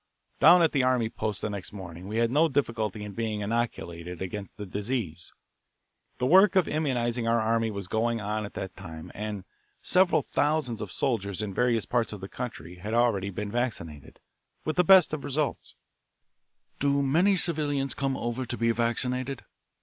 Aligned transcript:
Down 0.39 0.63
at 0.63 0.71
the 0.71 0.81
army 0.81 1.09
post 1.11 1.41
the 1.41 1.49
next 1.51 1.71
morning 1.71 2.07
we 2.07 2.17
had 2.17 2.31
no 2.31 2.47
difficulty 2.47 3.03
in 3.03 3.11
being 3.13 3.41
inoculated 3.41 4.19
against 4.19 4.57
the 4.57 4.65
disease. 4.65 5.31
The 6.17 6.25
work 6.25 6.55
of 6.55 6.65
immunising 6.65 7.29
our 7.29 7.39
army 7.39 7.69
was 7.69 7.87
going 7.87 8.19
on 8.19 8.43
at 8.43 8.55
that 8.55 8.75
time, 8.75 9.11
and 9.13 9.43
several 9.79 10.23
thousands 10.23 10.81
of 10.81 10.91
soldiers 10.91 11.39
in 11.39 11.53
various 11.53 11.85
parts 11.85 12.13
of 12.13 12.19
the 12.19 12.27
country 12.27 12.77
had 12.77 12.95
already 12.95 13.29
been 13.29 13.51
vaccinated, 13.51 14.19
with 14.65 14.77
the 14.77 14.83
best 14.83 15.13
of 15.13 15.23
results. 15.23 15.75
"Do 16.79 17.03
many 17.03 17.35
civilians 17.37 17.93
come 17.93 18.17
over 18.17 18.43
to 18.43 18.57
be 18.57 18.71
vaccinated?" 18.71 19.43